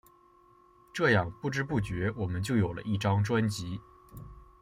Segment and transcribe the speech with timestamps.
[0.95, 3.79] 这样不知不觉我们就有了一张专辑。